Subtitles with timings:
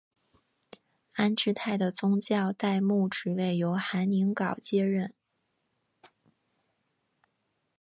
[1.13, 5.13] 安治泰的宗座代牧职位由韩宁镐接任。